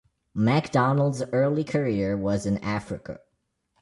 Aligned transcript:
MacDonald's 0.33 1.21
early 1.31 1.63
career 1.63 2.17
was 2.17 2.47
in 2.47 2.57
Africa. 2.63 3.19